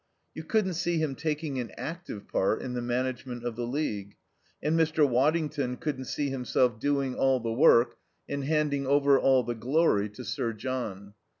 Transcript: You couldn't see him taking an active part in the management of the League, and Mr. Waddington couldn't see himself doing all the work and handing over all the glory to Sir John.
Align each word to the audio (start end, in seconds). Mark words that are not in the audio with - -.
You 0.33 0.43
couldn't 0.43 0.73
see 0.73 0.97
him 0.97 1.13
taking 1.13 1.59
an 1.59 1.69
active 1.77 2.27
part 2.27 2.63
in 2.63 2.73
the 2.73 2.81
management 2.81 3.43
of 3.43 3.55
the 3.55 3.67
League, 3.67 4.15
and 4.59 4.75
Mr. 4.75 5.07
Waddington 5.07 5.77
couldn't 5.77 6.05
see 6.05 6.31
himself 6.31 6.79
doing 6.79 7.13
all 7.13 7.39
the 7.39 7.53
work 7.53 7.97
and 8.27 8.43
handing 8.45 8.87
over 8.87 9.19
all 9.19 9.43
the 9.43 9.53
glory 9.53 10.09
to 10.09 10.23
Sir 10.25 10.53
John. 10.53 11.13